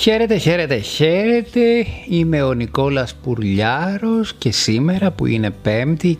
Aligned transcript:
Χαίρετε, 0.00 0.36
χαίρετε, 0.36 0.78
χαίρετε. 0.78 1.60
Είμαι 2.08 2.42
ο 2.42 2.52
Νικόλας 2.52 3.14
Πουρλιάρος 3.14 4.34
και 4.34 4.52
σήμερα 4.52 5.10
που 5.10 5.26
είναι 5.26 5.54
5η 5.64 6.14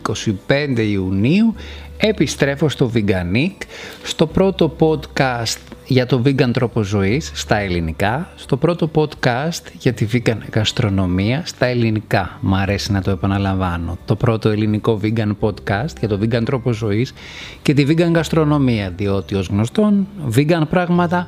25 0.47 0.77
Ιουνίου 0.77 1.53
επιστρέφω 1.97 2.69
στο 2.69 2.91
Veganic, 2.93 3.55
στο 4.03 4.27
πρώτο 4.27 4.75
podcast 4.79 5.57
για 5.85 6.05
το 6.05 6.21
vegan 6.25 6.49
τρόπο 6.53 6.81
ζωής 6.83 7.31
στα 7.33 7.57
ελληνικά, 7.57 8.29
στο 8.35 8.57
πρώτο 8.57 8.91
podcast 8.95 9.61
για 9.79 9.93
τη 9.93 10.07
vegan 10.13 10.37
γαστρονομία 10.53 11.41
στα 11.45 11.65
ελληνικά. 11.65 12.37
Μ' 12.41 12.55
αρέσει 12.55 12.91
να 12.91 13.01
το 13.01 13.11
επαναλαμβάνω. 13.11 13.97
Το 14.05 14.15
πρώτο 14.15 14.49
ελληνικό 14.49 14.99
vegan 15.03 15.31
podcast 15.39 15.97
για 15.99 16.07
το 16.07 16.19
vegan 16.21 16.45
τρόπο 16.45 16.71
ζωής 16.71 17.13
και 17.61 17.73
τη 17.73 17.85
vegan 17.87 18.11
γαστρονομία, 18.13 18.93
διότι 18.97 19.35
ως 19.35 19.47
γνωστόν 19.47 20.07
vegan 20.35 20.63
πράγματα 20.69 21.27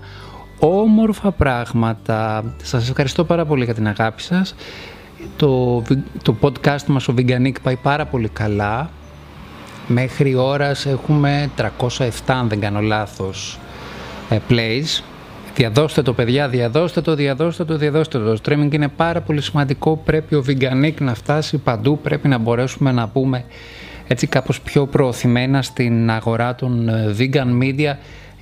όμορφα 0.59 1.31
πράγματα. 1.31 2.43
Σας 2.63 2.89
ευχαριστώ 2.89 3.23
πάρα 3.23 3.45
πολύ 3.45 3.63
για 3.63 3.73
την 3.73 3.87
αγάπη 3.87 4.21
σας. 4.21 4.55
Το, 5.37 5.81
το 6.23 6.35
podcast 6.41 6.85
μας, 6.87 7.07
ο 7.07 7.13
Veganic, 7.17 7.55
πάει 7.63 7.75
πάρα 7.75 8.05
πολύ 8.05 8.27
καλά. 8.27 8.89
Μέχρι 9.87 10.35
ώρας 10.35 10.85
έχουμε 10.85 11.49
307, 11.87 12.09
αν 12.25 12.47
δεν 12.49 12.59
κάνω 12.59 12.79
λάθος, 12.79 13.59
ε, 14.29 14.37
plays. 14.49 15.03
Διαδώστε 15.55 16.01
το 16.01 16.13
παιδιά, 16.13 16.47
διαδώστε 16.47 17.01
το, 17.01 17.15
διαδώστε 17.15 17.65
το, 17.65 17.77
διαδώστε 17.77 18.19
το. 18.19 18.33
Το 18.33 18.41
streaming 18.43 18.73
είναι 18.73 18.87
πάρα 18.87 19.21
πολύ 19.21 19.41
σημαντικό. 19.41 20.01
Πρέπει 20.05 20.35
ο 20.35 20.43
Veganic 20.47 20.93
να 20.99 21.13
φτάσει 21.13 21.57
παντού. 21.57 21.99
Πρέπει 21.99 22.27
να 22.27 22.37
μπορέσουμε 22.37 22.91
να 22.91 23.07
πούμε 23.07 23.45
έτσι 24.07 24.27
κάπως 24.27 24.61
πιο 24.61 24.85
προωθημένα 24.85 25.61
στην 25.61 26.11
αγορά 26.11 26.55
των 26.55 26.89
ε, 26.89 27.15
vegan 27.17 27.61
media 27.61 27.93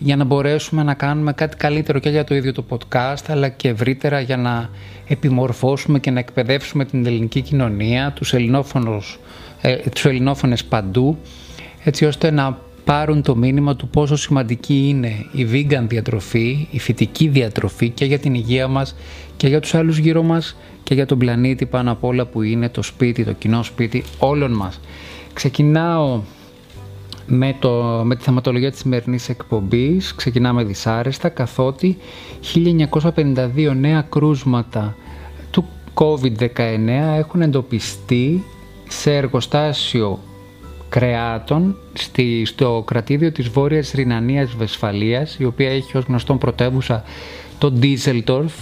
για 0.04 0.16
να 0.16 0.24
μπορέσουμε 0.24 0.84
να 0.84 0.94
κάνουμε 0.94 1.34
κάτι 1.34 1.58
καλύτερο 1.58 2.00
και 2.00 2.10
για 2.10 2.24
το 2.24 2.36
ίδιο 2.36 2.54
το 2.54 2.64
podcast 2.70 3.24
αλλά 3.28 3.50
και 3.50 3.68
ευρύτερα 3.68 4.20
για 4.20 4.38
να 4.38 4.70
επιμορφώσουμε 5.08 6.00
και 6.00 6.12
να 6.12 6.20
εκπαιδεύσουμε 6.20 6.86
την 6.86 7.06
ελληνική 7.06 7.42
κοινωνία, 7.42 8.12
τους, 8.16 8.34
ελληνόφωνους, 8.34 9.20
ε, 9.62 9.76
τους 9.76 10.06
ελληνόφωνες 10.06 10.64
παντού 10.64 11.18
έτσι 11.84 12.06
ώστε 12.06 12.32
να 12.32 12.58
πάρουν 12.84 13.22
το 13.22 13.36
μήνυμα 13.36 13.76
του 13.76 13.88
πόσο 13.88 14.16
σημαντική 14.16 14.86
είναι 14.88 15.26
η 15.32 15.48
vegan 15.52 15.84
διατροφή, 15.88 16.68
η 16.72 16.80
φυτική 16.80 17.28
διατροφή 17.28 17.90
και 17.90 18.06
για 18.06 18.20
την 18.20 18.34
υγεία 18.34 18.68
μας 18.68 18.96
και 19.38 19.48
για 19.48 19.60
τους 19.60 19.74
άλλους 19.74 19.98
γύρω 19.98 20.24
μας 20.24 20.58
και 20.84 20.94
για 20.94 21.06
τον 21.06 21.18
πλανήτη 21.18 21.66
πάνω 21.66 21.92
απ' 21.92 22.04
όλα 22.04 22.26
που 22.26 22.42
είναι 22.42 22.70
το 22.70 22.82
σπίτι, 22.82 23.24
το 23.24 23.32
κοινό 23.32 23.64
σπίτι 23.64 24.04
όλων 24.20 24.52
μας. 24.52 24.80
Ξεκινάω 25.34 26.22
με, 27.28 27.56
το, 27.60 28.02
με 28.04 28.16
τη 28.16 28.24
θεματολογία 28.24 28.72
της 28.72 28.80
σημερινής 28.80 29.30
εκπομπής. 29.30 30.16
Ξεκινάμε 30.16 30.64
δυσάρεστα 30.64 31.30
καθότι 31.30 31.98
1952 33.02 33.74
νέα 33.80 34.02
κρούσματα 34.02 34.96
του 35.52 35.66
COVID-19 35.94 36.48
έχουν 37.18 37.42
εντοπιστεί 37.42 38.44
σε 38.88 39.16
εργοστάσιο 39.16 40.20
κρεάτων 40.90 41.76
στη, 41.94 42.46
στο 42.46 42.84
κρατήδιο 42.86 43.32
της 43.32 43.48
Βόρειας 43.48 43.92
Ρινανίας 43.92 44.56
Βεσφαλίας 44.56 45.36
η 45.40 45.46
οποία 45.46 45.70
έχει 45.70 45.98
ως 45.98 46.04
γνωστόν 46.04 46.38
πρωτεύουσα 46.38 47.04
το 47.58 47.72
Ντίζελτορφ 47.72 48.54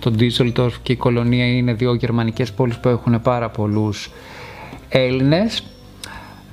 το 0.00 0.10
Ντίζελτορφ 0.10 0.78
και 0.82 0.92
η 0.92 0.96
κολονία 0.96 1.46
είναι 1.46 1.72
δύο 1.72 1.94
γερμανικές 1.94 2.52
πόλεις 2.52 2.78
που 2.78 2.88
έχουν 2.88 3.22
πάρα 3.22 3.48
πολλούς 3.48 4.10
Έλληνες. 4.88 5.62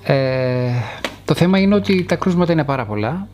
Ε, 0.03 0.69
το 0.71 0.74
θέμα 1.35 1.59
είναι 1.59 1.75
ότι 1.75 2.03
τα 2.03 2.15
κρούσματα 2.15 2.51
είναι 2.51 2.63
πάρα 2.63 2.85
πολλά 2.85 3.27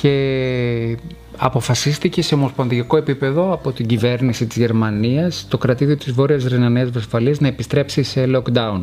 και 0.00 0.96
αποφασίστηκε 1.36 2.22
σε 2.22 2.34
ομοσπονδιακό 2.34 2.96
επίπεδο 2.96 3.52
από 3.52 3.72
την 3.72 3.86
κυβέρνηση 3.86 4.46
της 4.46 4.56
Γερμανίας 4.56 5.46
το 5.48 5.58
κρατήδιο 5.58 5.96
της 5.96 6.12
Βόρειας 6.12 6.44
Ρενανίας 6.44 6.90
Βεσφαλής 6.90 7.40
να 7.40 7.48
επιστρέψει 7.48 8.02
σε 8.02 8.24
lockdown. 8.34 8.80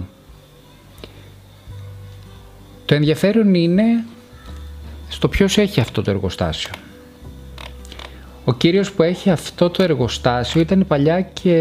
Το 2.85 2.95
ενδιαφέρον 2.95 3.53
είναι 3.53 3.83
στο 5.09 5.27
ποιος 5.27 5.57
έχει 5.57 5.79
αυτό 5.79 6.01
το 6.01 6.11
εργοστάσιο. 6.11 6.71
Ο 8.45 8.53
κύριος 8.53 8.91
που 8.91 9.03
έχει 9.03 9.29
αυτό 9.29 9.69
το 9.69 9.83
εργοστάσιο 9.83 10.61
ήταν 10.61 10.85
παλιά 10.87 11.21
και 11.21 11.55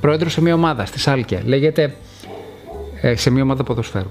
πρόεδρος 0.00 0.32
σε 0.32 0.40
μια 0.40 0.54
ομάδα 0.54 0.86
στη 0.86 0.98
Σάλκια. 0.98 1.42
Λέγεται 1.44 1.94
ε, 3.00 3.16
σε 3.16 3.30
μια 3.30 3.42
ομάδα 3.42 3.62
ποδοσφαίρου. 3.62 4.10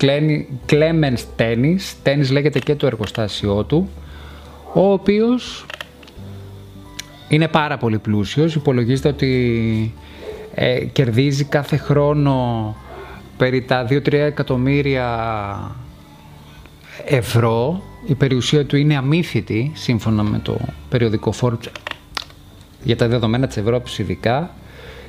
Clemens 0.00 1.24
Tennis, 1.38 1.94
Tennis 2.04 2.30
λέγεται 2.30 2.58
και 2.58 2.74
το 2.74 2.86
εργοστάσιό 2.86 3.64
του, 3.64 3.88
ο 4.72 4.92
οποίος 4.92 5.66
είναι 7.28 7.48
πάρα 7.48 7.76
πολύ 7.76 7.98
πλούσιος, 7.98 8.54
υπολογίζεται 8.54 9.08
ότι 9.08 9.94
ε, 10.54 10.84
κερδίζει 10.84 11.44
κάθε 11.44 11.76
χρόνο 11.76 12.76
περί 13.36 13.62
τα 13.62 13.86
2-3 13.90 14.12
εκατομμύρια 14.12 15.76
ευρώ. 17.04 17.82
Η 18.06 18.14
περιουσία 18.14 18.66
του 18.66 18.76
είναι 18.76 18.96
αμύθιτη, 18.96 19.72
σύμφωνα 19.74 20.22
με 20.22 20.38
το 20.38 20.56
περιοδικό 20.88 21.32
Forbes, 21.40 21.66
για 22.82 22.96
τα 22.96 23.08
δεδομένα 23.08 23.46
της 23.46 23.56
Ευρώπης 23.56 23.98
ειδικά. 23.98 24.54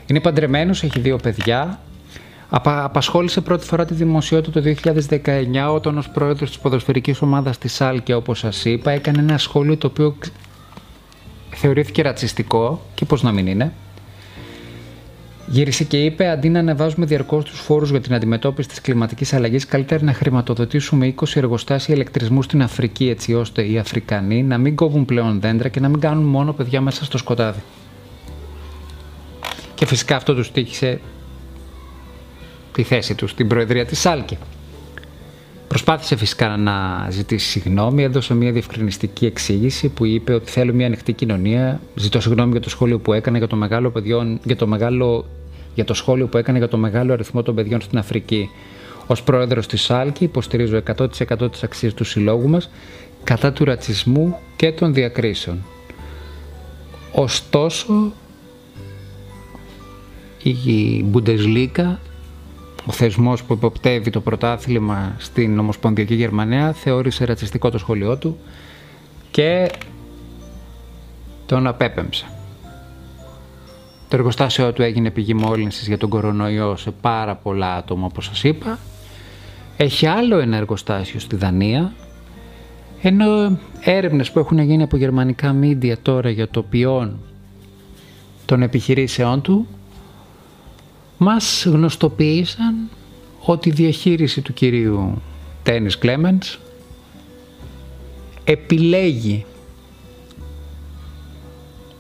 Είναι 0.06 0.19
παντρεμένος, 0.19 0.84
έχει 0.84 1.00
δύο 1.00 1.17
παιδιά, 1.17 1.79
απασχόλησε 2.50 3.42
πρώτη 3.42 3.66
φορά 3.66 3.86
τη 3.86 3.94
δημοσιότητα 3.94 4.62
το 4.62 4.76
2019 5.70 5.74
όταν 5.74 5.98
ως 5.98 6.10
πρόεδρος 6.10 6.50
της 6.50 6.60
ποδοσφαιρικής 6.60 7.22
ομάδας 7.22 7.58
της 7.58 7.74
Σάλκια 7.74 8.18
όπως 8.18 8.40
σας 8.40 8.66
είπα 8.66 8.92
έκανε 8.92 9.20
ένα 9.20 9.38
σχόλιο 9.38 9.78
το 9.78 9.88
οποίο 9.88 10.16
θεωρήθηκε 11.50 12.02
ρατσιστικό 12.02 12.82
και 12.94 13.06
πώς 13.06 13.24
να 13.24 13.32
μην 13.32 13.48
είναι. 13.48 13.74
Γύρισε 15.48 15.84
και 15.84 16.04
είπε: 16.04 16.30
Αντί 16.30 16.50
να 16.50 16.60
ανεβάζουμε 16.60 17.06
διαρκώς 17.06 17.44
τους 17.44 17.60
φόρους 17.60 17.90
για 17.90 18.02
την 18.02 18.14
αντιμετώπιση 18.14 18.68
της 18.68 18.82
κλιματικής 18.82 19.34
αλλαγής, 19.34 19.66
καλύτερα 19.66 20.04
να 20.04 20.14
χρηματοδοτήσουμε 20.14 21.14
20 21.20 21.24
εργοστάσια 21.36 21.96
ηλεκτρισμού 21.96 22.42
στην 22.42 22.62
Αφρική, 22.62 23.10
έτσι 23.10 23.34
ώστε 23.34 23.68
οι 23.70 23.78
Αφρικανοί 23.78 24.44
να 24.44 24.58
μην 24.58 24.76
κόβουν 24.76 25.06
πλέον 25.06 25.40
δέντρα 25.40 25.68
και 25.68 25.80
να 25.80 25.90
μην 25.90 26.00
κάνουν 26.00 26.24
μόνο 26.24 26.54
παιδιά 26.54 26.82
μέσα 26.82 27.06
στο 27.06 27.18
σκοτάδι. 27.18 27.60
Και 29.76 29.86
φυσικά 29.86 30.16
αυτό 30.16 30.36
τους 30.36 30.52
τύχησε 30.52 31.00
τη 32.75 32.84
θέση 32.84 33.16
του 33.16 33.28
στην 33.28 33.47
Προεδρία 33.47 33.86
της 33.86 34.00
Σάλκη. 34.00 34.38
Προσπάθησε 35.68 36.16
φυσικά 36.16 36.58
να 36.58 37.08
ζητήσει 37.09 37.50
συγγνώμη, 37.50 38.03
έδωσε 38.03 38.34
μια 38.34 38.52
διευκρινιστική 38.52 39.25
εξήγηση 39.25 39.90
που 39.90 40.06
είπε 40.06 40.34
ότι 40.34 40.52
θέλω 40.52 40.74
μια 40.74 40.85
ανοιχτή 40.85 41.14
κοινωνία. 41.14 41.81
Ζητώ 41.96 42.22
συγγνώμη 42.22 42.52
για 42.52 42.62
το 42.62 42.69
σχόλιο 42.69 43.00
που 43.00 43.14
έκανε 43.14 43.38
για 43.38 43.47
το 43.47 43.56
μεγάλο, 43.56 43.90
παιδιών, 43.90 44.40
για 44.44 44.56
το 44.56 44.68
μεγάλο 44.68 45.25
για 45.75 45.85
το 45.85 45.94
σχόλιο 45.94 46.28
που 46.28 46.38
έκανε 46.38 46.58
για 46.58 46.68
το 46.68 46.78
μεγάλο 46.78 47.14
αριθμό 47.14 47.44
των 47.44 47.56
παιδιών 47.56 47.81
στην 47.81 47.97
Αφρική. 47.97 48.50
Ω 49.08 49.14
πρόεδρος 49.24 49.68
της 49.68 49.81
ΣΑΛΚΗ 49.81 50.24
υποστηρίζω 50.24 50.81
100% 50.97 51.52
τις 51.52 51.64
αξίες 51.64 51.94
του 51.94 52.03
συλλόγου 52.03 52.50
μας 52.50 52.69
κατά 53.24 53.52
του 53.52 53.66
ρατσισμού 53.66 54.40
και 54.56 54.72
των 54.72 54.94
διακρίσεων. 54.94 55.64
Ωστόσο, 57.12 58.12
η 60.44 61.06
Bundesliga 61.14 61.96
ο 62.85 62.91
θεσμός 62.91 63.44
που 63.44 63.53
υποπτεύει 63.53 64.09
το 64.09 64.22
πρωτάθλημα 64.22 65.16
στην 65.18 65.59
Ομοσπονδιακή 65.59 66.13
Γερμανία 66.13 66.73
θεώρησε 66.73 67.25
ρατσιστικό 67.25 67.69
το 67.69 67.78
σχολείο 67.78 68.18
του 68.18 68.38
και 69.31 69.72
τον 71.46 71.68
απέπεμψε. 71.68 72.25
Το 74.09 74.16
εργοστάσιο 74.16 74.73
του 74.73 74.81
έγινε 74.81 75.12
πηγή 75.12 75.34
μόλυνσης 75.34 75.88
για 75.88 75.97
τον 75.97 76.09
κορονοϊό 76.09 76.75
σε 76.75 76.91
πάρα 76.91 77.35
πολλά 77.35 77.75
άτομα 77.75 78.06
όπως 78.06 78.25
σας 78.25 78.44
είπα. 78.44 78.79
Έχει 79.78 80.06
άλλο 80.06 80.38
ένα 80.38 80.57
εργοστάσιο 80.57 81.19
στη 81.19 81.35
Δανία 81.35 81.93
ενώ 83.02 83.59
έρευνες 83.79 84.31
που 84.31 84.40
έχουν 84.40 84.59
γίνει 84.59 84.84
από 84.84 84.97
γερμανικά 84.97 85.53
μίντια 85.53 85.97
τώρα 86.02 86.29
για 86.29 86.47
το 86.47 86.64
ποιόν 86.64 87.20
των 88.46 88.61
επιχειρήσεών 88.61 89.41
του 89.41 89.67
μας 91.17 91.66
γνωστοποίησαν 91.66 92.90
ότι 93.40 93.70
η 93.70 93.72
διαχείριση 93.72 94.41
του 94.41 94.53
κυρίου 94.53 95.22
Τένις 95.64 95.97
Κλέμεντς 95.97 96.59
επιλέγει 98.44 99.46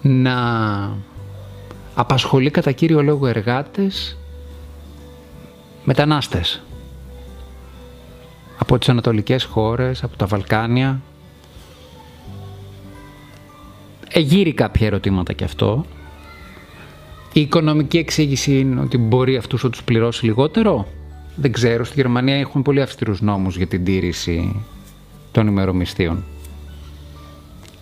να 0.01 0.35
απασχολεί 1.95 2.49
κατά 2.49 2.71
κύριο 2.71 3.01
λόγο 3.03 3.27
εργάτες 3.27 4.17
μετανάστες 5.83 6.61
από 8.57 8.77
τις 8.77 8.89
ανατολικές 8.89 9.43
χώρες, 9.43 10.03
από 10.03 10.17
τα 10.17 10.25
Βαλκάνια. 10.25 11.01
Εγείρει 14.09 14.53
κάποια 14.53 14.87
ερωτήματα 14.87 15.33
και 15.33 15.43
αυτό. 15.43 15.85
Η 17.35 17.41
οικονομική 17.41 17.97
εξήγηση 17.97 18.59
είναι 18.59 18.81
ότι 18.81 18.97
μπορεί 18.97 19.37
αυτούς 19.37 19.63
να 19.63 19.69
τους 19.69 19.83
πληρώσει 19.83 20.25
λιγότερο; 20.25 20.87
Δεν 21.35 21.51
ξέρω, 21.51 21.83
στη 21.83 21.93
Γερμανία 21.95 22.35
έχουν 22.35 22.61
πολύ 22.61 22.81
αυστηρούς 22.81 23.21
νόμους 23.21 23.57
για 23.57 23.67
την 23.67 23.83
τήρηση 23.83 24.63
των 25.31 25.47
ημερομισθείων. 25.47 26.23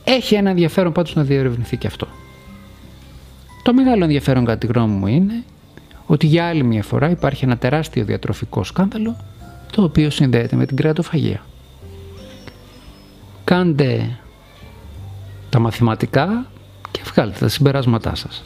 Έχει 0.04 0.36
ένα 0.36 0.50
ενδιαφέρον 0.50 0.92
πάντως 0.92 1.16
να 1.16 1.24
διερευνηθεί 1.24 1.78
και 1.78 1.88
αυτό. 1.88 2.08
Το 3.64 3.74
μεγάλο 3.74 4.04
ενδιαφέρον 4.04 4.46
κατά 4.46 4.58
τη 4.58 4.68
γνώμη 4.68 4.94
μου 4.94 5.08
είναι 5.08 5.44
ότι 6.06 6.28
για 6.28 6.48
άλλη 6.48 6.64
μια 6.64 6.84
φορά 6.84 7.10
υπάρχει 7.10 7.46
ένα 7.46 7.58
τεράστιο 7.58 8.06
διατροφικό 8.06 8.64
σκάνδαλο 8.64 9.18
το 9.72 9.84
οποίο 9.84 10.10
συνδέεται 10.10 10.56
με 10.56 10.66
την 10.66 10.76
κρεατοφαγία. 10.76 11.46
Κάντε 13.44 14.18
τα 15.50 15.60
μαθηματικά 15.60 16.46
και 16.92 17.02
βγάλτε 17.06 17.40
τα 17.40 17.48
συμπεράσματά 17.48 18.16
σας. 18.16 18.44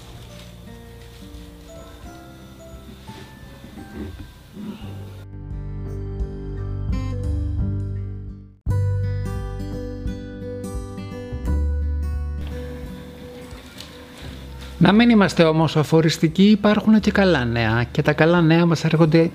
Να 14.80 14.92
μην 14.92 15.10
είμαστε 15.10 15.44
όμως 15.44 15.78
αφοριστικοί, 15.78 16.44
υπάρχουν 16.44 17.00
και 17.00 17.12
καλά 17.12 17.46
νέα 17.46 17.86
και 17.92 18.02
τα 18.02 18.14
καλά 18.14 18.42
νέα 18.42 18.66
μας 18.66 18.84
έρχονται 18.84 19.32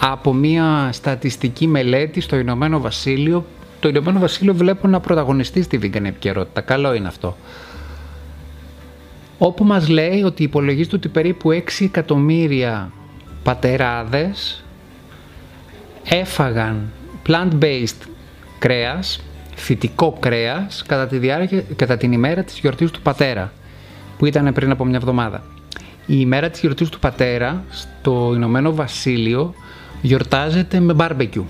από 0.00 0.32
μια 0.32 0.88
στατιστική 0.92 1.66
μελέτη 1.66 2.20
στο 2.20 2.36
Ηνωμένο 2.36 2.80
Βασίλειο. 2.80 3.44
Το 3.80 3.88
Ηνωμένο 3.88 4.18
Βασίλειο 4.18 4.54
βλέπω 4.54 4.88
να 4.88 5.00
πρωταγωνιστεί 5.00 5.62
στη 5.62 5.78
vegan 5.82 6.04
επικαιρότητα. 6.04 6.60
Καλό 6.60 6.94
είναι 6.94 7.08
αυτό. 7.08 7.36
Όπου 9.38 9.64
μας 9.64 9.88
λέει 9.88 10.22
ότι 10.22 10.42
υπολογίζεται 10.42 10.96
ότι 10.96 11.08
περίπου 11.08 11.50
6 11.50 11.84
εκατομμύρια 11.84 12.92
πατεράδες 13.42 14.64
έφαγαν 16.04 16.90
plant-based 17.28 18.08
κρέας, 18.58 19.20
φυτικό 19.54 20.16
κρέας, 20.20 20.84
κατά, 20.86 21.06
τη 21.06 21.18
διάρκεια, 21.18 21.64
κατά 21.76 21.96
την 21.96 22.12
ημέρα 22.12 22.42
της 22.42 22.58
γιορτής 22.58 22.90
του 22.90 23.00
πατέρα 23.00 23.52
που 24.20 24.26
ήταν 24.26 24.52
πριν 24.52 24.70
από 24.70 24.84
μια 24.84 24.96
εβδομάδα. 24.96 25.42
Η 26.06 26.14
ημέρα 26.18 26.50
της 26.50 26.60
γιορτής 26.60 26.88
του 26.88 26.98
πατέρα 26.98 27.64
στο 27.70 28.32
Ηνωμένο 28.34 28.74
Βασίλειο 28.74 29.54
γιορτάζεται 30.02 30.80
με 30.80 30.94
barbecue, 30.98 31.44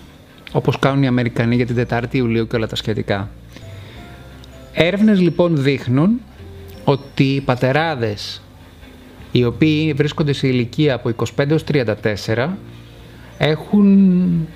όπως 0.52 0.78
κάνουν 0.78 1.02
οι 1.02 1.06
Αμερικανοί 1.06 1.56
για 1.56 1.66
την 1.66 1.86
4η 1.90 2.14
Ιουλίου 2.14 2.46
και 2.46 2.56
όλα 2.56 2.66
τα 2.66 2.76
σχετικά. 2.76 3.30
Έρευνες 4.72 5.20
λοιπόν 5.20 5.62
δείχνουν 5.62 6.20
ότι 6.84 7.24
οι 7.24 7.40
πατεράδες 7.40 8.42
οι 9.32 9.44
οποίοι 9.44 9.92
βρίσκονται 9.92 10.32
σε 10.32 10.46
ηλικία 10.46 10.94
από 10.94 11.10
25 11.38 11.50
έως 11.50 11.64
34 11.72 12.48
έχουν 13.38 14.48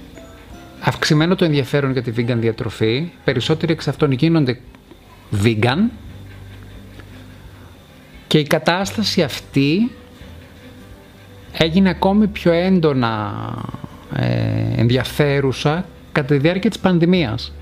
αυξημένο 0.80 1.34
το 1.34 1.44
ενδιαφέρον 1.44 1.92
για 1.92 2.02
τη 2.02 2.12
vegan 2.16 2.36
διατροφή. 2.36 3.10
Περισσότεροι 3.24 3.72
εξ 3.72 3.88
αυτών 3.88 4.12
γίνονται 4.12 4.60
vegan 5.44 5.78
και 8.34 8.40
η 8.40 8.46
κατάσταση 8.46 9.22
αυτή 9.22 9.90
έγινε 11.52 11.88
ακόμη 11.88 12.26
πιο 12.26 12.52
έντονα 12.52 13.32
ε, 14.16 14.80
ενδιαφέρουσα 14.80 15.84
κατά 16.12 16.26
τη 16.26 16.38
διάρκεια 16.38 16.70
της 16.70 16.78
πανδημίας. 16.78 17.52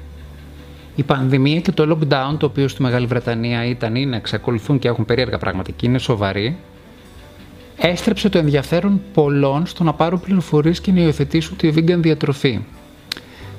Η 0.96 1.02
πανδημία 1.02 1.60
και 1.60 1.72
το 1.72 1.98
lockdown, 1.98 2.36
το 2.38 2.46
οποίο 2.46 2.68
στη 2.68 2.82
Μεγάλη 2.82 3.06
Βρετανία 3.06 3.64
ήταν, 3.64 3.94
είναι, 3.94 4.16
εξακολουθούν 4.16 4.78
και 4.78 4.88
έχουν 4.88 5.04
περίεργα 5.04 5.38
πράγματα 5.38 5.70
και 5.70 5.86
είναι 5.86 5.98
σοβαροί, 5.98 6.56
έστρεψε 7.76 8.28
το 8.28 8.38
ενδιαφέρον 8.38 9.00
πολλών 9.14 9.66
στο 9.66 9.84
να 9.84 9.92
πάρουν 9.92 10.20
πληροφορίες 10.20 10.80
και 10.80 10.92
να 10.92 11.00
υιοθετήσουν 11.00 11.56
τη 11.56 11.72
vegan 11.76 11.98
διατροφή. 11.98 12.60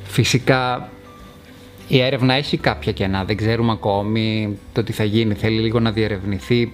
Φυσικά 0.04 0.89
η 1.88 2.00
έρευνα 2.00 2.33
έχει 2.33 2.57
κάποια 2.57 2.92
κενά, 2.92 3.24
δεν 3.24 3.38
ξέρουμε 3.38 3.71
ακόμη 3.71 4.57
το 4.74 4.83
τι 4.83 4.92
θα 4.92 5.04
γίνει, 5.04 5.33
θέλει 5.33 5.60
λίγο 5.60 5.80
να 5.80 5.92
διερευνηθεί 5.92 6.71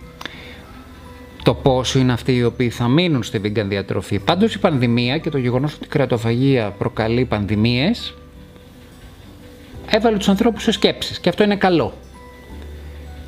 το 1.43 1.53
πόσο 1.53 1.99
είναι 1.99 2.13
αυτοί 2.13 2.35
οι 2.35 2.43
οποίοι 2.43 2.69
θα 2.69 2.87
μείνουν 2.87 3.23
στη 3.23 3.41
vegan 3.43 3.65
διατροφή. 3.67 4.19
Πάντως 4.19 4.53
η 4.55 4.59
πανδημία 4.59 5.17
και 5.17 5.29
το 5.29 5.37
γεγονός 5.37 5.73
ότι 5.73 5.85
η 5.85 5.87
κρατοφαγία 5.87 6.69
προκαλεί 6.77 7.25
πανδημίες 7.25 8.13
έβαλε 9.89 10.17
τους 10.17 10.29
ανθρώπους 10.29 10.63
σε 10.63 10.71
σκέψεις 10.71 11.19
και 11.19 11.29
αυτό 11.29 11.43
είναι 11.43 11.55
καλό. 11.55 11.93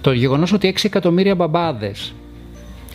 Το 0.02 0.12
γεγονός 0.12 0.54
ότι 0.54 0.74
6 0.78 0.80
εκατομμύρια 0.84 1.36
μπαμπάδες 1.36 2.14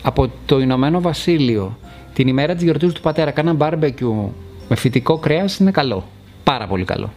από 0.01 0.31
το 0.45 0.59
Ηνωμένο 0.59 1.01
Βασίλειο 1.01 1.77
την 2.13 2.27
ημέρα 2.27 2.53
της 2.53 2.63
γιορτής 2.63 2.93
του 2.93 3.01
πατέρα 3.01 3.31
κάναν 3.31 3.55
μπάρμπεκιου 3.55 4.33
με 4.69 4.75
φυτικό 4.75 5.17
κρέας 5.17 5.57
είναι 5.57 5.71
καλό. 5.71 6.07
Πάρα 6.43 6.67
πολύ 6.67 6.83
καλό. 6.83 7.13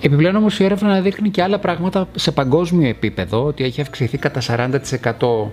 Επιπλέον 0.00 0.36
όμως 0.36 0.60
η 0.60 0.64
έρευνα 0.64 1.00
δείχνει 1.00 1.30
και 1.30 1.42
άλλα 1.42 1.58
πράγματα 1.58 2.08
σε 2.14 2.30
παγκόσμιο 2.30 2.88
επίπεδο, 2.88 3.44
ότι 3.44 3.64
έχει 3.64 3.80
αυξηθεί 3.80 4.18
κατά 4.18 4.40
40% 4.40 5.50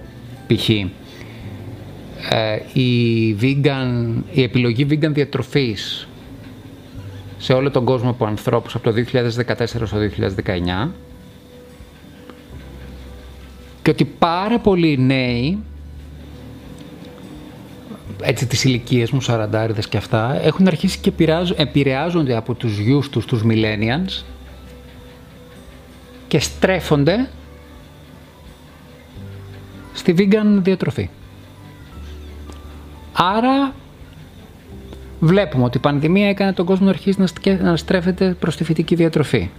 π.χ. 0.48 0.70
Ε, 2.30 2.80
η, 2.80 3.36
vegan, 3.42 4.14
η 4.32 4.44
επιλογή 4.44 4.88
vegan 4.90 5.12
διατροφής 5.12 6.08
σε 7.38 7.54
όλο 7.54 7.72
τον 7.72 7.86
κόσμο 7.86 8.10
από 8.10 8.26
ανθρώπους 8.26 8.76
από 8.76 8.92
το 8.92 9.04
2014 9.14 9.66
στο 9.66 9.98
2019 10.86 10.90
και 13.82 13.90
ότι 13.90 14.06
πάρα 14.06 14.60
πολλοί 14.60 14.98
νέοι 14.98 15.58
έτσι 18.22 18.48
τις 18.48 18.64
ηλικίες 18.64 19.12
μου, 19.12 19.22
σαραντάριδες 19.22 19.88
και 19.88 19.98
αυτά, 19.98 20.40
έχουν 20.44 20.68
αρχίσει 20.68 21.00
και 21.00 21.12
επηρεάζονται 21.56 22.36
από 22.36 22.54
τους 22.54 22.78
γιους 22.78 23.10
τους, 23.10 23.26
τους 23.26 23.42
millennials 23.46 24.24
και 26.28 26.40
στρέφονται 26.40 27.30
στη 29.98 30.16
vegan 30.18 30.60
διατροφή. 30.62 31.10
Άρα 33.14 33.74
βλέπουμε 35.20 35.64
ότι 35.64 35.78
η 35.78 35.80
πανδημία 35.80 36.30
έκανε 36.30 36.54
τον 36.54 36.66
κόσμο 36.66 36.86
να 36.86 36.92
αρχίσει 36.92 37.24
να 37.62 37.76
στρέφεται 37.76 38.36
προς 38.40 38.56
τη 38.56 38.64
φυτική 38.64 38.96
διατροφή. 38.96 39.50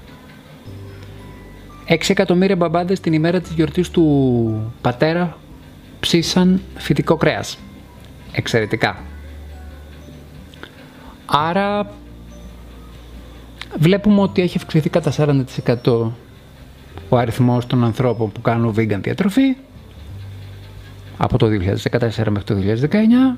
6 1.89 1.97
εκατομμύρια 2.09 2.57
μπαμπάδες 2.57 3.01
την 3.01 3.13
ημέρα 3.13 3.41
της 3.41 3.51
γιορτής 3.51 3.91
του 3.91 4.73
πατέρα 4.81 5.39
ψήσαν 6.01 6.61
φυτικό 6.77 7.17
κρέας. 7.17 7.59
Εξαιρετικά. 8.33 8.97
Άρα 11.27 11.91
βλέπουμε 13.79 14.21
ότι 14.21 14.43
έχει 14.43 14.57
αυξηθεί 14.57 14.89
κατά 14.89 15.13
40% 15.17 16.11
ο 17.09 17.17
αριθμός 17.17 17.67
των 17.67 17.85
ανθρώπων 17.85 18.33
που 18.33 18.41
κάνουν 18.41 18.75
vegan 18.79 18.99
διατροφή 19.01 19.57
από 21.19 21.39
το 21.39 21.47
2014 21.47 21.51
μέχρι 22.29 22.45
το 22.45 22.57
2019 22.91 23.37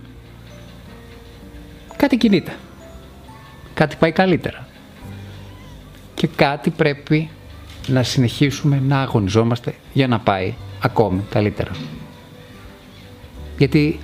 κάτι 1.96 2.16
κινείται. 2.16 2.52
Κάτι 3.74 3.96
πάει 3.98 4.12
καλύτερα. 4.12 4.66
Και 6.14 6.26
κάτι 6.26 6.70
πρέπει 6.70 7.28
να 7.86 8.02
συνεχίσουμε 8.02 8.82
να 8.86 9.00
αγωνιζόμαστε 9.00 9.74
για 9.92 10.06
να 10.06 10.18
πάει 10.18 10.54
ακόμη 10.80 11.22
καλύτερα. 11.30 11.70
Γιατί 13.58 14.00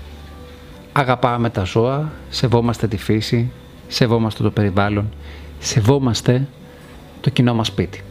αγαπάμε 0.93 1.51
τα 1.51 1.65
ζώα, 1.65 2.13
σεβόμαστε 2.31 2.89
τη 2.89 2.97
φύση, 2.97 3.51
σεβόμαστε 3.89 4.43
το 4.43 4.51
περιβάλλον, 4.51 5.09
σεβόμαστε 5.59 6.49
το 7.21 7.31
κοινό 7.31 7.55
μας 7.55 7.67
σπίτι. 7.67 8.03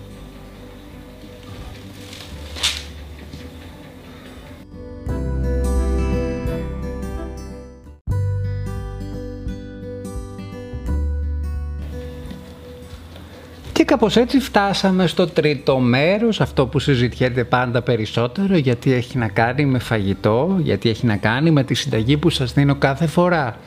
Κάπως 13.96 14.16
έτσι 14.16 14.40
φτάσαμε 14.40 15.08
στο 15.08 15.28
τρίτο 15.28 15.80
μέρος, 15.80 16.42
αυτό 16.42 16.68
που 16.68 16.80
συζητιέται 16.80 17.44
πάντα 17.44 17.82
περισσότερο, 17.82 18.58
γιατί 18.58 18.92
έχει 18.92 19.18
να 19.18 19.28
κάνει 19.28 19.66
με 19.66 19.80
φαγητό, 19.80 20.58
γιατί 20.60 20.90
έχει 20.90 21.06
να 21.06 21.18
κάνει 21.18 21.52
με 21.52 21.64
τη 21.64 21.74
συνταγή 21.74 22.18
που 22.18 22.30
σας 22.30 22.54
δίνω 22.54 22.76
κάθε 22.76 23.08
φορά. 23.08 23.58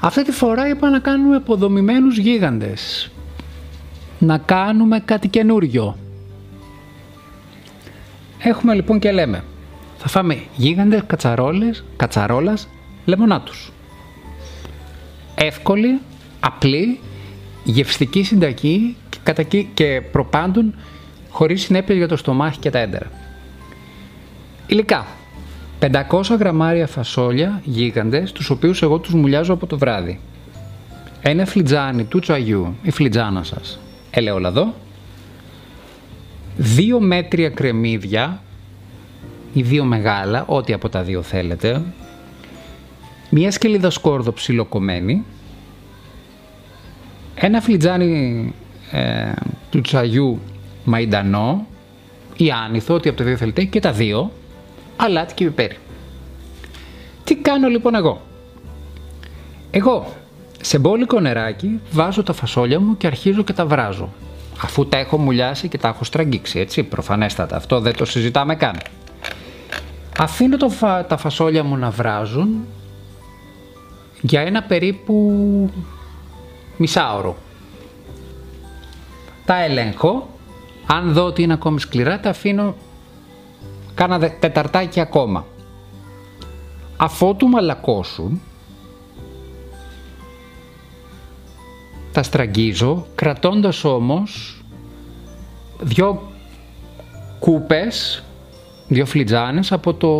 Αυτή 0.00 0.24
τη 0.24 0.32
φορά 0.32 0.68
είπα 0.68 0.90
να 0.90 0.98
κάνουμε 0.98 1.36
αποδομημένους 1.36 2.18
γίγαντες. 2.18 3.10
Να 4.18 4.38
κάνουμε 4.38 5.00
κάτι 5.04 5.28
καινούριο. 5.28 5.96
Έχουμε 8.38 8.74
λοιπόν 8.74 8.98
και 8.98 9.12
λέμε, 9.12 9.44
θα 9.98 10.08
φάμε 10.08 10.42
γίγαντες 10.56 11.02
κατσαρόλες, 11.06 11.84
κατσαρόλας 11.96 12.68
λεμονάτους. 13.04 13.72
Εύκολη, 15.34 16.00
απλή, 16.40 17.00
γευστική 17.64 18.22
συνταγή 18.22 18.96
κατά 19.22 19.42
και 19.74 20.02
προπάντων 20.12 20.74
χωρίς 21.28 21.62
συνέπειες 21.62 21.98
για 21.98 22.08
το 22.08 22.16
στομάχι 22.16 22.58
και 22.58 22.70
τα 22.70 22.78
έντερα. 22.78 23.10
Υλικά. 24.66 25.06
500 25.80 26.36
γραμμάρια 26.38 26.86
φασόλια 26.86 27.60
γίγαντες, 27.64 28.32
τους 28.32 28.50
οποίους 28.50 28.82
εγώ 28.82 28.98
τους 28.98 29.14
μουλιάζω 29.14 29.52
από 29.52 29.66
το 29.66 29.78
βράδυ. 29.78 30.20
Ένα 31.20 31.44
φλιτζάνι 31.44 32.04
του 32.04 32.18
τσαγιού, 32.18 32.74
η 32.82 32.90
φλιτζάνα 32.90 33.42
σας, 33.42 33.80
ελαιόλαδο. 34.10 34.74
δύο 36.56 37.00
μέτρια 37.00 37.48
κρεμμύδια 37.48 38.42
ή 39.52 39.62
δύο 39.62 39.84
μεγάλα, 39.84 40.44
ό,τι 40.46 40.72
από 40.72 40.88
τα 40.88 41.02
δύο 41.02 41.22
θέλετε, 41.22 41.82
μία 43.30 43.50
σκελίδα 43.50 43.90
σκόρδο 43.90 44.32
ψιλοκομμένη, 44.32 45.24
ένα 47.34 47.60
φλιτζάνι 47.60 48.54
ε, 48.90 49.32
του 49.70 49.80
τσαγιού 49.80 50.40
μαϊντανό 50.84 51.66
ή 52.36 52.50
άνηθο, 52.50 52.94
ό,τι 52.94 53.08
από 53.08 53.18
τα 53.18 53.24
δύο 53.24 53.36
θέλετε, 53.36 53.64
και 53.64 53.80
τα 53.80 53.92
δύο, 53.92 54.30
αλάτι 54.96 55.34
και 55.34 55.44
πιπέρι. 55.44 55.76
Τι 57.24 57.36
κάνω 57.36 57.68
λοιπόν 57.68 57.94
εγώ; 57.94 58.20
Εγώ 59.70 60.14
σε 60.60 60.78
μπόλικο 60.78 61.20
νεράκι 61.20 61.80
βάζω 61.90 62.22
τα 62.22 62.32
φασόλια 62.32 62.80
μου 62.80 62.96
και 62.96 63.06
αρχίζω 63.06 63.42
και 63.42 63.52
τα 63.52 63.66
βράζω. 63.66 64.12
Αφού 64.62 64.86
τα 64.86 64.98
έχω 64.98 65.18
μουλιάσει 65.18 65.68
και 65.68 65.78
τα 65.78 65.88
έχω 65.88 66.04
στραγγίξει, 66.04 66.58
έτσι, 66.58 66.82
προφανέστατα. 66.82 67.56
Αυτό 67.56 67.80
δεν 67.80 67.96
το 67.96 68.04
συζητάμε 68.04 68.56
καν. 68.56 68.76
Αφήνω 70.18 70.56
το 70.56 70.70
τα 71.08 71.16
φασόλια 71.16 71.64
μου 71.64 71.76
να 71.76 71.90
βράζουν 71.90 72.66
για 74.20 74.40
ένα 74.40 74.62
περίπου 74.62 75.70
μισάωρο. 76.76 77.36
Τα 79.50 79.62
ελέγχω. 79.62 80.28
Αν 80.86 81.12
δω 81.12 81.24
ότι 81.24 81.42
είναι 81.42 81.52
ακόμη 81.52 81.80
σκληρά, 81.80 82.20
τα 82.20 82.30
αφήνω 82.30 82.74
κάνα 83.94 84.30
τεταρτάκι 84.30 85.00
ακόμα. 85.00 85.46
Αφότου 86.96 87.48
μαλακώσουν, 87.48 88.40
τα 92.12 92.22
στραγγίζω, 92.22 93.06
κρατώντας 93.14 93.84
όμως 93.84 94.62
δυο 95.80 96.22
κούπες, 97.38 98.24
δυο 98.88 99.06
φλιτζάνες 99.06 99.72
από, 99.72 99.94
το, 99.94 100.10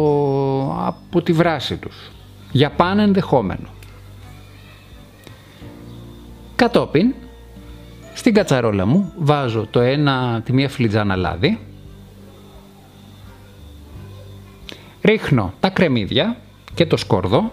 από 0.86 1.22
τη 1.22 1.32
βράση 1.32 1.76
τους. 1.76 2.10
Για 2.52 2.70
πάνω 2.70 3.02
ενδεχόμενο. 3.02 3.68
Κατόπιν, 6.56 7.14
στην 8.20 8.34
κατσαρόλα 8.34 8.86
μου 8.86 9.12
βάζω 9.18 9.66
το 9.70 9.80
ένα, 9.80 10.42
τη 10.44 10.52
μία 10.52 10.68
φλιτζάνα 10.68 11.16
λάδι, 11.16 11.58
ρίχνω 15.00 15.52
τα 15.60 15.68
κρεμμύδια 15.68 16.36
και 16.74 16.86
το 16.86 16.96
σκόρδο, 16.96 17.52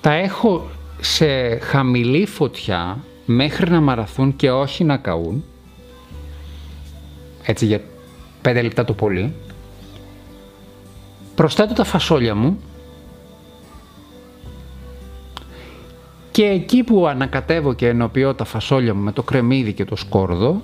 τα 0.00 0.12
έχω 0.12 0.68
σε 1.00 1.58
χαμηλή 1.58 2.26
φωτιά 2.26 2.98
μέχρι 3.26 3.70
να 3.70 3.80
μαραθούν 3.80 4.36
και 4.36 4.50
όχι 4.50 4.84
να 4.84 4.96
καούν, 4.96 5.44
έτσι 7.42 7.66
για 7.66 7.80
5 8.42 8.60
λεπτά 8.62 8.84
το 8.84 8.92
πολύ, 8.92 9.34
προσθέτω 11.34 11.74
τα 11.74 11.84
φασόλια 11.84 12.34
μου 12.34 12.60
και 16.38 16.44
εκεί 16.44 16.82
που 16.82 17.06
ανακατεύω 17.06 17.72
και 17.72 17.88
ενοποιώ 17.88 18.34
τα 18.34 18.44
φασόλια 18.44 18.94
μου 18.94 19.02
με 19.02 19.12
το 19.12 19.22
κρεμμύδι 19.22 19.72
και 19.72 19.84
το 19.84 19.96
σκόρδο, 19.96 20.62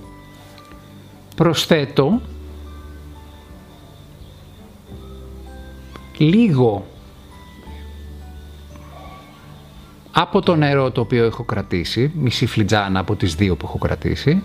προσθέτω 1.36 2.20
λίγο 6.18 6.86
από 10.12 10.40
το 10.40 10.56
νερό 10.56 10.90
το 10.90 11.00
οποίο 11.00 11.24
έχω 11.24 11.42
κρατήσει, 11.42 12.12
μισή 12.14 12.46
φλιτζάνα 12.46 13.00
από 13.00 13.16
τις 13.16 13.34
δύο 13.34 13.56
που 13.56 13.66
έχω 13.66 13.78
κρατήσει 13.78 14.42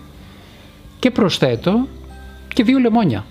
και 0.99 1.11
προσθέτω 1.11 1.87
και 2.53 2.63
δύο 2.63 2.79
λεμόνια. 2.79 3.25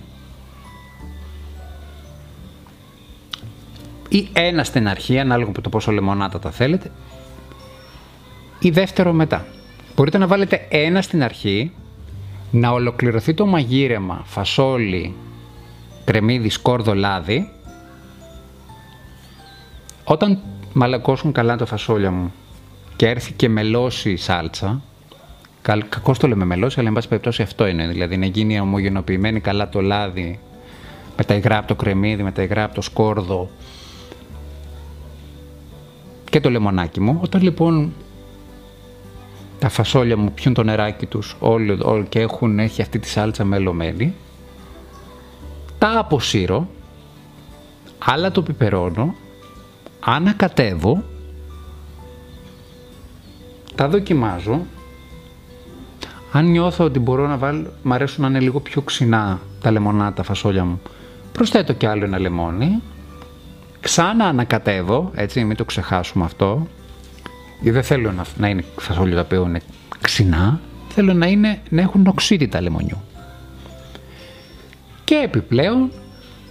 Ή 4.08 4.28
ένα 4.32 4.64
στην 4.64 4.88
αρχή, 4.88 5.18
ανάλογα 5.18 5.50
από 5.50 5.60
το 5.60 5.68
πόσο 5.68 5.92
λεμονάτα 5.92 6.38
τα 6.38 6.50
θέλετε, 6.50 6.90
ή 8.58 8.70
δεύτερο 8.70 9.12
μετά. 9.12 9.46
Μπορείτε 9.94 10.18
να 10.18 10.26
βάλετε 10.26 10.66
ένα 10.68 11.02
στην 11.02 11.22
αρχή, 11.22 11.72
να 12.50 12.70
ολοκληρωθεί 12.70 13.34
το 13.34 13.46
μαγείρεμα 13.46 14.22
φασόλι, 14.24 15.14
κρεμμύδι, 16.04 16.48
σκόρδο, 16.48 16.94
λάδι. 16.94 17.50
Όταν 20.04 20.38
μαλακώσουν 20.72 21.32
καλά 21.32 21.56
τα 21.56 21.66
φασόλια 21.66 22.10
μου 22.10 22.32
και 22.96 23.08
έρθει 23.08 23.32
και 23.32 23.48
μελώσει 23.48 24.10
η 24.10 24.16
σάλτσα, 24.16 24.82
κακό 25.62 26.14
το 26.18 26.28
λέμε 26.28 26.44
μελώσει, 26.44 26.80
αλλά 26.80 26.88
εν 26.88 26.94
πάση 26.94 27.08
περιπτώσει 27.08 27.42
αυτό 27.42 27.66
είναι. 27.66 27.86
Δηλαδή 27.86 28.16
να 28.16 28.26
γίνει 28.26 28.60
ομογενοποιημένη 28.60 29.40
καλά 29.40 29.68
το 29.68 29.80
λάδι, 29.80 30.38
με 31.16 31.24
τα 31.24 31.34
υγρά 31.34 31.58
από 31.58 31.66
το 31.66 31.74
κρεμμύδι, 31.74 32.22
με 32.22 32.32
τα 32.32 32.42
υγρά 32.42 32.64
από 32.64 32.74
το 32.74 32.80
σκόρδο 32.80 33.50
και 36.30 36.40
το 36.40 36.50
λεμονάκι 36.50 37.00
μου. 37.00 37.18
Όταν 37.22 37.42
λοιπόν 37.42 37.92
τα 39.58 39.68
φασόλια 39.68 40.16
μου 40.16 40.32
πιούν 40.32 40.54
το 40.54 40.62
νεράκι 40.62 41.06
τους 41.06 41.36
όλοι, 41.40 41.78
όλοι 41.82 42.06
και 42.06 42.20
έχουν, 42.20 42.58
έχει 42.58 42.82
αυτή 42.82 42.98
τη 42.98 43.08
σάλτσα 43.08 43.44
μελωμένη, 43.44 44.14
τα 45.78 45.98
αποσύρω, 45.98 46.68
άλλα 47.98 48.30
το 48.30 48.42
πιπερώνω 48.42 49.14
ανακατεύω, 50.00 51.02
τα 53.74 53.88
δοκιμάζω. 53.88 54.60
Αν 56.32 56.44
νιώθω 56.46 56.84
ότι 56.84 56.98
μπορώ 56.98 57.26
να 57.26 57.36
βάλω, 57.36 57.72
μ' 57.82 57.92
αρέσουν 57.92 58.22
να 58.22 58.28
είναι 58.28 58.40
λίγο 58.40 58.60
πιο 58.60 58.82
ξινά 58.82 59.40
τα 59.60 59.70
λεμονά, 59.70 60.12
τα 60.12 60.22
φασόλια 60.22 60.64
μου, 60.64 60.80
προσθέτω 61.32 61.72
και 61.72 61.88
άλλο 61.88 62.04
ένα 62.04 62.18
λεμόνι. 62.18 62.82
Ξανά 63.80 64.24
ανακατεύω, 64.24 65.10
έτσι, 65.14 65.44
μην 65.44 65.56
το 65.56 65.64
ξεχάσουμε 65.64 66.24
αυτό. 66.24 66.66
Ή 67.60 67.70
δεν 67.70 67.82
θέλω 67.82 68.12
να, 68.12 68.24
να 68.36 68.48
είναι 68.48 68.64
φασόλια 68.76 69.14
τα 69.14 69.20
οποία 69.20 69.38
είναι 69.38 69.60
ξινά, 70.00 70.60
θέλω 70.88 71.12
να, 71.12 71.26
είναι, 71.26 71.58
να 71.68 71.80
έχουν 71.80 72.06
οξύτητα 72.06 72.60
λεμονιού. 72.60 73.02
Και 75.04 75.20
επιπλέον 75.24 75.90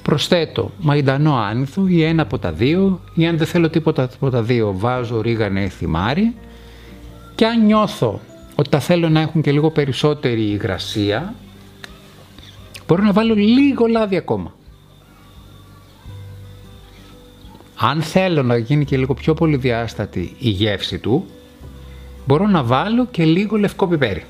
προσθέτω 0.01 0.71
μαϊντανό 0.79 1.35
άνηθο 1.35 1.87
ή 1.87 2.03
ένα 2.03 2.21
από 2.21 2.39
τα 2.39 2.51
δύο 2.51 3.01
ή 3.13 3.27
αν 3.27 3.37
δεν 3.37 3.47
θέλω 3.47 3.69
τίποτα 3.69 4.03
από 4.03 4.29
τα 4.29 4.41
δύο 4.41 4.73
βάζω 4.77 5.21
ρίγανε 5.21 5.63
ή 5.63 5.67
θυμάρι 5.67 6.35
και 7.35 7.45
αν 7.45 7.65
νιώθω 7.65 8.19
ότι 8.55 8.69
τα 8.69 8.79
θέλω 8.79 9.09
να 9.09 9.19
έχουν 9.19 9.41
και 9.41 9.51
λίγο 9.51 9.71
περισσότερη 9.71 10.41
υγρασία 10.41 11.33
μπορώ 12.87 13.03
να 13.03 13.11
βάλω 13.11 13.33
λίγο 13.33 13.85
λάδι 13.85 14.17
ακόμα. 14.17 14.55
Αν 17.79 18.01
θέλω 18.01 18.43
να 18.43 18.57
γίνει 18.57 18.85
και 18.85 18.97
λίγο 18.97 19.13
πιο 19.13 19.33
πολυδιάστατη 19.33 20.35
η 20.39 20.49
γεύση 20.49 20.99
του 20.99 21.25
μπορώ 22.25 22.47
να 22.47 22.63
βάλω 22.63 23.05
και 23.05 23.23
λίγο 23.23 23.57
λευκό 23.57 23.87
πιπέρι 23.87 24.23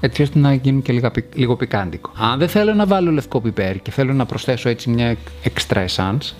έτσι 0.00 0.22
ώστε 0.22 0.38
να 0.38 0.54
γίνει 0.54 0.82
και 0.82 0.92
λίγο, 0.92 1.10
λίγο 1.34 1.56
πικάντικο. 1.56 2.10
Αν 2.16 2.38
δεν 2.38 2.48
θέλω 2.48 2.74
να 2.74 2.86
βάλω 2.86 3.10
λευκό 3.10 3.40
πιπέρι 3.40 3.78
και 3.78 3.90
θέλω 3.90 4.12
να 4.12 4.26
προσθέσω 4.26 4.68
έτσι 4.68 4.90
μια 4.90 5.16
extra 5.44 5.86
essence, 5.86 6.32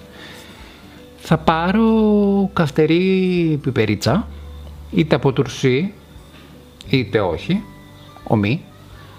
θα 1.16 1.38
πάρω 1.38 1.90
καυτερή 2.52 3.58
πιπερίτσα, 3.62 4.28
είτε 4.90 5.14
από 5.14 5.32
τουρσί, 5.32 5.92
είτε 6.88 7.20
όχι, 7.20 7.62
ομή. 8.24 8.62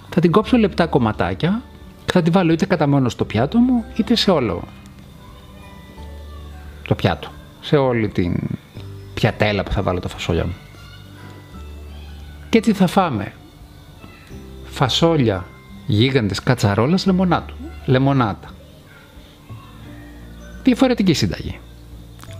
Θα 0.10 0.22
την 0.22 0.32
κόψω 0.32 0.58
λεπτά 0.58 0.88
κομματάκια 0.88 1.62
και 2.06 2.12
θα 2.12 2.22
την 2.22 2.32
βάλω 2.32 2.52
είτε 2.52 2.66
κατά 2.66 2.88
μόνος 2.88 3.12
στο 3.12 3.26
πιάτο 3.26 3.58
μου, 3.58 3.86
είτε 3.96 4.16
σε 4.16 4.32
όλο 4.32 4.64
το 6.88 6.96
πιάτο. 6.96 7.30
Σε 7.62 7.78
όλη 7.78 8.08
την 8.08 8.36
πιατέλα 9.14 9.64
που 9.64 9.72
θα 9.72 9.82
βάλω 9.82 10.00
τα 10.00 10.08
φασόλια 10.08 10.46
μου. 10.46 10.56
Και 12.50 12.58
έτσι 12.58 12.74
θα 12.74 12.88
φάμε 12.88 13.34
φασόλια 14.64 15.46
γίγαντες 15.86 16.44
κατσαρόλας 16.44 17.06
λεμονάτου, 17.06 17.54
λεμονάτα. 17.86 18.50
Διαφορετική 20.64 21.14
συνταγή. 21.14 21.60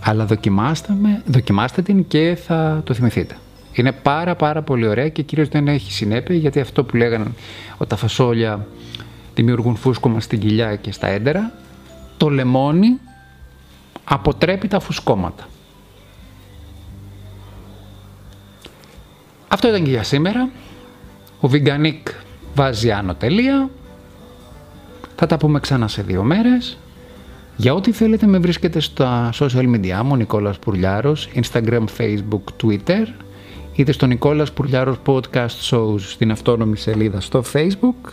Αλλά 0.00 0.24
δοκιμάστε, 0.24 0.92
με, 1.00 1.22
δοκιμάστε 1.26 1.82
την 1.82 2.06
και 2.06 2.38
θα 2.46 2.82
το 2.84 2.94
θυμηθείτε. 2.94 3.36
Είναι 3.72 3.92
πάρα 3.92 4.34
πάρα 4.34 4.62
πολύ 4.62 4.86
ωραία 4.86 5.08
και 5.08 5.22
κυρίως 5.22 5.48
δεν 5.48 5.68
έχει 5.68 5.92
συνέπεια 5.92 6.34
γιατί 6.36 6.60
αυτό 6.60 6.84
που 6.84 6.96
λέγανε 6.96 7.26
ότι 7.76 7.90
τα 7.90 7.96
φασόλια 7.96 8.66
δημιουργούν 9.34 9.76
φούσκωμα 9.76 10.20
στην 10.20 10.38
κοιλιά 10.38 10.76
και 10.76 10.92
στα 10.92 11.06
έντερα, 11.06 11.52
το 12.16 12.28
λεμόνι 12.30 12.98
αποτρέπει 14.08 14.68
τα 14.68 14.80
φουσκώματα. 14.80 15.46
Αυτό 19.48 19.68
ήταν 19.68 19.84
και 19.84 19.90
για 19.90 20.02
σήμερα. 20.02 20.50
Ο 21.40 21.48
Veganic 21.52 22.02
βάζει 22.54 22.90
άνω 22.90 23.14
τελεία. 23.14 23.70
Θα 25.16 25.26
τα 25.26 25.36
πούμε 25.36 25.60
ξανά 25.60 25.88
σε 25.88 26.02
δύο 26.02 26.22
μέρες. 26.22 26.78
Για 27.56 27.74
ό,τι 27.74 27.92
θέλετε 27.92 28.26
με 28.26 28.38
βρίσκετε 28.38 28.80
στα 28.80 29.30
social 29.32 29.74
media 29.74 30.00
μου, 30.04 30.16
Νικόλας 30.16 30.58
Πουρλιάρος, 30.58 31.28
Instagram, 31.34 31.84
Facebook, 31.98 32.42
Twitter, 32.62 33.06
είτε 33.72 33.92
στο 33.92 34.06
Νικόλας 34.06 34.52
Πουρλιάρος 34.52 34.96
Podcast 35.06 35.70
Shows 35.70 36.00
στην 36.00 36.30
αυτόνομη 36.30 36.76
σελίδα 36.76 37.20
στο 37.20 37.42
Facebook. 37.52 38.12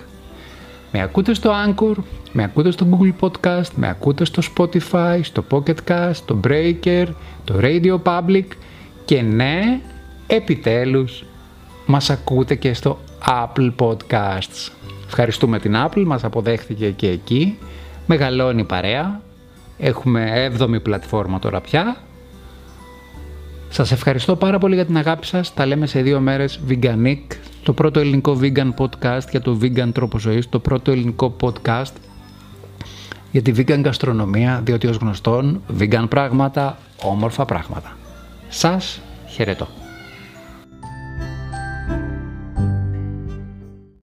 Με 0.98 1.02
ακούτε 1.02 1.34
στο 1.34 1.52
Anchor, 1.66 1.96
με 2.32 2.44
ακούτε 2.44 2.72
στο 2.72 2.88
Google 2.92 3.14
Podcast, 3.20 3.70
με 3.76 3.90
ακούτε 3.90 4.26
στο 4.26 4.42
Spotify, 4.56 5.20
στο 5.22 5.44
Pocket 5.52 5.76
Cast, 5.88 6.12
στο 6.14 6.40
Breaker, 6.48 7.06
το 7.44 7.56
Radio 7.62 8.02
Public 8.04 8.46
και 9.06 9.22
ναι, 9.22 9.80
επιτέλους 10.28 11.24
μας 11.86 12.10
ακούτε 12.10 12.56
και 12.56 12.74
στο 12.74 13.00
Apple 13.28 13.72
Podcasts. 13.80 14.72
Ευχαριστούμε 15.06 15.60
την 15.60 15.74
Apple, 15.76 16.04
μας 16.06 16.24
αποδέχθηκε 16.24 16.92
και 16.92 17.10
εκεί. 17.10 17.58
Μεγαλώνει 18.06 18.62
η 18.62 18.66
παρέα. 18.66 19.22
Έχουμε 19.78 20.52
7η 20.60 20.82
πλατφόρμα 20.84 21.40
τώρα 21.40 21.62
πια. 21.62 21.98
Σας 23.76 23.92
ευχαριστώ 23.92 24.36
πάρα 24.36 24.58
πολύ 24.58 24.76
για 24.76 24.86
την 24.86 24.98
αγάπη 24.98 25.26
σας. 25.26 25.54
Τα 25.54 25.66
λέμε 25.66 25.88
σε 25.88 26.02
δύο 26.02 26.20
μέρες 26.20 26.60
Veganic, 26.70 27.22
το 27.64 27.74
πρώτο 27.74 28.00
ελληνικό 28.00 28.40
vegan 28.42 28.74
podcast 28.78 29.30
για 29.32 29.42
το 29.42 29.58
vegan 29.62 29.90
τρόπο 29.94 30.20
ζωής, 30.20 30.50
το 30.50 30.60
πρώτο 30.60 30.92
ελληνικό 30.92 31.36
podcast 31.42 31.94
για 33.32 33.42
τη 33.42 33.52
vegan 33.58 33.82
γαστρονομία, 33.84 34.62
διότι 34.64 34.88
ως 34.88 34.96
γνωστόν 34.96 35.62
vegan 35.80 36.06
πράγματα, 36.10 36.78
όμορφα 37.04 37.46
πράγματα. 37.46 37.98
Σας 38.50 39.02
χαιρετώ. 39.28 39.85